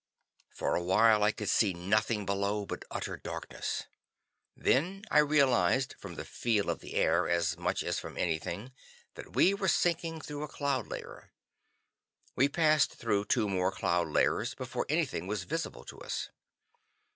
For 0.49 0.75
a 0.75 0.81
while 0.81 1.23
I 1.23 1.31
could 1.31 1.47
see 1.51 1.73
nothing 1.75 2.25
below 2.25 2.65
but 2.65 2.85
utter 2.89 3.17
darkness. 3.17 3.83
Then 4.57 5.03
I 5.11 5.19
realized, 5.19 5.93
from 5.99 6.15
the 6.15 6.25
feel 6.25 6.71
of 6.71 6.79
the 6.79 6.95
air 6.95 7.29
as 7.29 7.55
much 7.55 7.83
as 7.83 7.99
from 7.99 8.17
anything, 8.17 8.71
that 9.13 9.35
we 9.35 9.53
were 9.53 9.67
sinking 9.67 10.19
through 10.19 10.41
a 10.41 10.47
cloud 10.47 10.87
layer. 10.87 11.31
We 12.35 12.49
passed 12.49 12.95
through 12.95 13.25
two 13.25 13.47
more 13.47 13.71
cloud 13.71 14.07
layers 14.07 14.55
before 14.55 14.87
anything 14.89 15.27
was 15.27 15.43
visible 15.43 15.83
to 15.85 15.99
us. 16.01 16.29